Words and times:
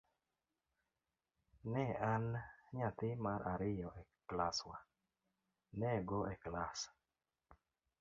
Ne 1.73 1.83
an 2.11 2.25
nyathi 2.75 3.09
mar 3.25 3.39
ariyo 3.53 3.89
e 4.01 4.03
klaswa, 4.29 4.77
ne- 5.79 5.91
go 6.09 6.19
e 6.33 6.35
klas. 6.43 6.79